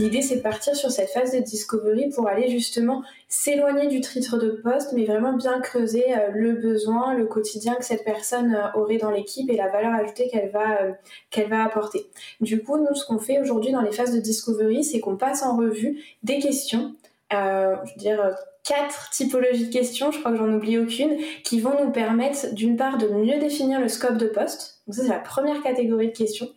L'idée, 0.00 0.22
c'est 0.22 0.36
de 0.36 0.40
partir 0.40 0.74
sur 0.74 0.90
cette 0.90 1.10
phase 1.10 1.32
de 1.32 1.40
discovery 1.40 2.08
pour 2.08 2.26
aller 2.26 2.48
justement 2.48 3.02
s'éloigner 3.28 3.86
du 3.86 4.00
titre 4.00 4.38
de 4.38 4.48
poste, 4.48 4.94
mais 4.94 5.04
vraiment 5.04 5.34
bien 5.34 5.60
creuser 5.60 6.04
euh, 6.16 6.30
le 6.32 6.54
besoin, 6.54 7.12
le 7.12 7.26
quotidien 7.26 7.74
que 7.74 7.84
cette 7.84 8.02
personne 8.02 8.54
euh, 8.54 8.80
aurait 8.80 8.96
dans 8.96 9.10
l'équipe 9.10 9.50
et 9.50 9.56
la 9.56 9.68
valeur 9.68 9.92
ajoutée 9.92 10.28
qu'elle 10.28 10.48
va, 10.48 10.80
euh, 10.80 10.92
qu'elle 11.28 11.50
va 11.50 11.64
apporter. 11.64 12.06
Du 12.40 12.62
coup, 12.62 12.78
nous, 12.78 12.94
ce 12.94 13.04
qu'on 13.04 13.18
fait 13.18 13.40
aujourd'hui 13.40 13.72
dans 13.72 13.82
les 13.82 13.92
phases 13.92 14.14
de 14.14 14.20
discovery, 14.20 14.84
c'est 14.84 15.00
qu'on 15.00 15.18
passe 15.18 15.42
en 15.42 15.54
revue 15.54 16.02
des 16.22 16.38
questions, 16.38 16.94
je 17.30 17.90
veux 17.92 17.98
dire 17.98 18.34
quatre 18.64 19.10
typologies 19.10 19.66
de 19.66 19.72
questions, 19.72 20.12
je 20.12 20.18
crois 20.20 20.32
que 20.32 20.38
j'en 20.38 20.52
oublie 20.52 20.78
aucune, 20.78 21.16
qui 21.44 21.60
vont 21.60 21.82
nous 21.82 21.90
permettre 21.90 22.54
d'une 22.54 22.76
part 22.76 22.98
de 22.98 23.08
mieux 23.08 23.38
définir 23.38 23.80
le 23.80 23.88
scope 23.88 24.16
de 24.16 24.26
poste. 24.26 24.82
Donc 24.86 24.96
ça 24.96 25.02
c'est 25.02 25.08
la 25.08 25.18
première 25.18 25.62
catégorie 25.62 26.08
de 26.08 26.16
questions. 26.16 26.48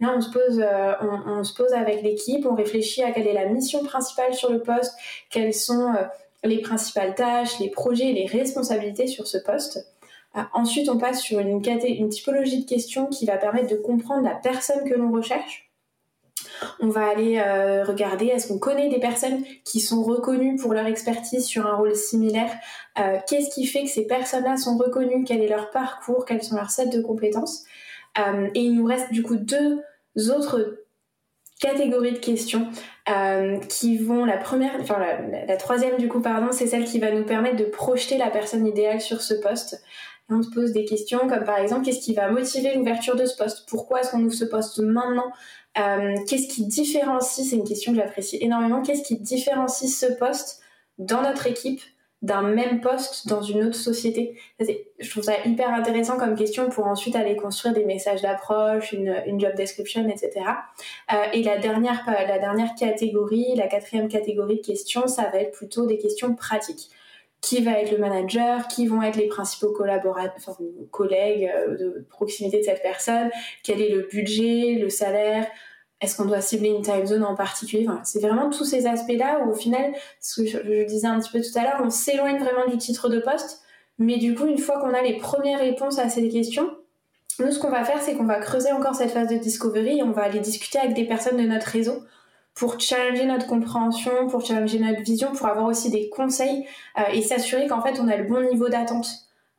Là 0.00 0.14
on 0.16 0.20
se 0.20 0.30
pose, 0.30 0.60
euh, 0.60 0.92
on, 1.26 1.44
se 1.44 1.54
pose 1.54 1.72
avec 1.72 2.02
l'équipe, 2.02 2.46
on 2.46 2.54
réfléchit 2.54 3.02
à 3.02 3.12
quelle 3.12 3.26
est 3.26 3.34
la 3.34 3.46
mission 3.46 3.84
principale 3.84 4.34
sur 4.34 4.50
le 4.50 4.60
poste, 4.60 4.94
quelles 5.30 5.54
sont 5.54 5.92
euh, 5.94 6.02
les 6.44 6.60
principales 6.60 7.14
tâches, 7.14 7.58
les 7.60 7.68
projets, 7.68 8.12
les 8.12 8.26
responsabilités 8.26 9.06
sur 9.06 9.26
ce 9.26 9.38
poste. 9.38 9.86
Euh, 10.36 10.40
ensuite 10.54 10.88
on 10.88 10.98
passe 10.98 11.20
sur 11.20 11.38
une, 11.40 11.62
une 11.84 12.08
typologie 12.08 12.64
de 12.64 12.68
questions 12.68 13.06
qui 13.06 13.26
va 13.26 13.36
permettre 13.36 13.68
de 13.68 13.76
comprendre 13.76 14.24
la 14.24 14.34
personne 14.34 14.88
que 14.88 14.94
l'on 14.94 15.12
recherche. 15.12 15.69
On 16.80 16.88
va 16.88 17.08
aller 17.08 17.38
euh, 17.38 17.84
regarder 17.84 18.26
est-ce 18.26 18.48
qu'on 18.48 18.58
connaît 18.58 18.88
des 18.88 19.00
personnes 19.00 19.42
qui 19.64 19.80
sont 19.80 20.02
reconnues 20.02 20.56
pour 20.56 20.72
leur 20.72 20.86
expertise 20.86 21.44
sur 21.46 21.66
un 21.66 21.76
rôle 21.76 21.94
similaire. 21.94 22.50
Euh, 22.98 23.18
qu'est-ce 23.28 23.50
qui 23.54 23.66
fait 23.66 23.84
que 23.84 23.90
ces 23.90 24.06
personnes-là 24.06 24.56
sont 24.56 24.76
reconnues 24.76 25.24
Quel 25.24 25.42
est 25.42 25.48
leur 25.48 25.70
parcours 25.70 26.24
Quels 26.24 26.42
sont 26.42 26.56
leurs 26.56 26.70
sets 26.70 26.88
de 26.88 27.00
compétences 27.00 27.64
euh, 28.18 28.48
Et 28.54 28.60
il 28.60 28.74
nous 28.74 28.84
reste 28.84 29.12
du 29.12 29.22
coup 29.22 29.36
deux 29.36 29.82
autres 30.30 30.78
catégories 31.60 32.12
de 32.12 32.18
questions 32.18 32.68
qui 33.68 33.98
vont 33.98 34.24
la 34.24 34.36
première, 34.36 34.70
enfin 34.80 34.96
la, 35.00 35.44
la 35.44 35.56
troisième 35.56 35.98
du 35.98 36.06
coup 36.06 36.20
pardon, 36.20 36.52
c'est 36.52 36.68
celle 36.68 36.84
qui 36.84 37.00
va 37.00 37.10
nous 37.10 37.24
permettre 37.24 37.56
de 37.56 37.64
projeter 37.64 38.16
la 38.16 38.30
personne 38.30 38.64
idéale 38.64 39.00
sur 39.00 39.20
ce 39.20 39.34
poste 39.34 39.82
on 40.30 40.42
se 40.42 40.50
pose 40.50 40.72
des 40.72 40.84
questions 40.84 41.28
comme 41.28 41.44
par 41.44 41.58
exemple 41.58 41.84
qu'est-ce 41.84 42.00
qui 42.00 42.14
va 42.14 42.30
motiver 42.30 42.74
l'ouverture 42.74 43.16
de 43.16 43.26
ce 43.26 43.36
poste? 43.36 43.68
Pourquoi 43.68 44.00
est-ce 44.00 44.10
qu'on 44.10 44.22
ouvre 44.22 44.34
ce 44.34 44.44
poste 44.44 44.78
maintenant? 44.78 45.32
Euh, 45.78 46.14
qu'est-ce 46.28 46.48
qui 46.48 46.66
différencie, 46.66 47.48
c'est 47.48 47.56
une 47.56 47.66
question 47.66 47.92
que 47.92 47.98
j'apprécie 47.98 48.38
énormément, 48.40 48.82
qu'est-ce 48.82 49.02
qui 49.02 49.18
différencie 49.18 49.90
ce 49.90 50.06
poste 50.06 50.60
dans 50.98 51.22
notre 51.22 51.46
équipe 51.46 51.80
d'un 52.22 52.42
même 52.42 52.80
poste 52.80 53.28
dans 53.28 53.40
une 53.40 53.64
autre 53.64 53.76
société? 53.76 54.36
Je 54.58 55.10
trouve 55.10 55.22
ça 55.22 55.34
hyper 55.44 55.72
intéressant 55.72 56.18
comme 56.18 56.34
question 56.34 56.68
pour 56.68 56.86
ensuite 56.86 57.16
aller 57.16 57.36
construire 57.36 57.72
des 57.72 57.84
messages 57.84 58.20
d'approche, 58.20 58.92
une, 58.92 59.38
job 59.38 59.54
description, 59.56 60.06
etc. 60.08 60.44
Euh, 61.12 61.16
et 61.32 61.42
la 61.42 61.58
dernière, 61.58 62.04
la 62.06 62.38
dernière 62.38 62.74
catégorie, 62.74 63.54
la 63.54 63.68
quatrième 63.68 64.08
catégorie 64.08 64.56
de 64.56 64.66
questions, 64.66 65.06
ça 65.06 65.30
va 65.32 65.38
être 65.38 65.52
plutôt 65.52 65.86
des 65.86 65.98
questions 65.98 66.34
pratiques 66.34 66.90
qui 67.40 67.62
va 67.62 67.80
être 67.80 67.90
le 67.90 67.98
manager, 67.98 68.68
qui 68.68 68.86
vvont 68.86 69.02
être 69.02 69.16
les 69.16 69.28
principaux 69.28 69.72
collaborateurs, 69.72 70.58
collègues 70.90 71.50
euh, 71.54 71.76
de 71.76 72.06
proximité 72.10 72.58
de 72.58 72.64
cette 72.64 72.82
personne, 72.82 73.30
quel 73.62 73.80
est 73.80 73.90
le 73.90 74.08
budget, 74.10 74.76
le 74.80 74.90
salaire, 74.90 75.46
est-ce 76.00 76.16
qu'on 76.16 76.24
doit 76.24 76.40
cibler 76.40 76.70
une 76.70 76.82
time 76.82 77.06
zone 77.06 77.24
en 77.24 77.34
particulier 77.34 77.86
C'est 78.04 78.20
vraiment 78.20 78.48
tous 78.48 78.64
ces 78.64 78.86
aspects-là 78.86 79.40
où 79.44 79.50
au 79.50 79.54
final, 79.54 79.92
ce 80.20 80.40
que 80.40 80.46
je, 80.46 80.84
disais 80.84 81.06
un 81.06 81.20
petit 81.20 81.30
peu 81.30 81.40
tout 81.40 81.58
à 81.58 81.62
l'heure, 81.62 81.80
on 81.84 81.90
s'éloigne 81.90 82.38
vraiment 82.38 82.66
du 82.66 82.78
titre 82.78 83.08
de 83.08 83.20
poste, 83.20 83.62
mais 83.98 84.16
du 84.16 84.34
coup, 84.34 84.46
une 84.46 84.58
fois 84.58 84.80
qu'on 84.80 84.94
a 84.94 85.02
les 85.02 85.18
premières 85.18 85.60
réponses 85.60 85.98
à 85.98 86.08
ces 86.08 86.26
questions, 86.30 86.70
nous, 87.38 87.52
ce 87.52 87.58
qu'on 87.58 87.70
va 87.70 87.84
faire, 87.84 88.00
c'est 88.00 88.14
qu'on 88.14 88.24
va 88.24 88.38
creuser 88.38 88.72
encore 88.72 88.94
cette 88.94 89.10
phase 89.10 89.28
de 89.28 89.36
discovery 89.36 89.98
et 89.98 90.02
on 90.02 90.12
va 90.12 90.22
aller 90.22 90.40
discuter 90.40 90.78
avec 90.78 90.94
des 90.94 91.04
personnes 91.04 91.36
de 91.36 91.46
notre 91.46 91.66
réseau 91.66 92.02
pour 92.54 92.78
challenger 92.80 93.24
notre 93.24 93.46
compréhension, 93.46 94.26
pour 94.28 94.44
challenger 94.44 94.78
notre 94.78 95.02
vision, 95.02 95.32
pour 95.32 95.46
avoir 95.46 95.66
aussi 95.66 95.90
des 95.90 96.08
conseils 96.10 96.66
euh, 96.98 97.02
et 97.12 97.22
s'assurer 97.22 97.66
qu'en 97.66 97.82
fait 97.82 97.98
on 98.00 98.08
a 98.08 98.16
le 98.16 98.24
bon 98.24 98.42
niveau 98.48 98.68
d'attente 98.68 99.08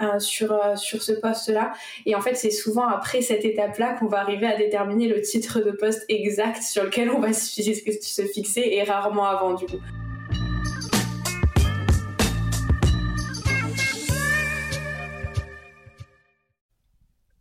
euh, 0.00 0.20
sur, 0.20 0.52
euh, 0.52 0.76
sur 0.76 1.02
ce 1.02 1.10
poste-là. 1.10 1.72
Et 2.06 2.14
en 2.14 2.20
fait, 2.20 2.36
c'est 2.36 2.52
souvent 2.52 2.86
après 2.86 3.20
cette 3.20 3.44
étape-là 3.44 3.94
qu'on 3.94 4.06
va 4.06 4.20
arriver 4.20 4.46
à 4.46 4.56
déterminer 4.56 5.08
le 5.08 5.20
titre 5.22 5.60
de 5.60 5.72
poste 5.72 6.04
exact 6.08 6.62
sur 6.62 6.84
lequel 6.84 7.10
on 7.10 7.18
va 7.18 7.32
se 7.32 8.22
fixer 8.32 8.60
et 8.60 8.84
rarement 8.84 9.26
avant 9.26 9.54
du 9.54 9.66
coup. 9.66 9.78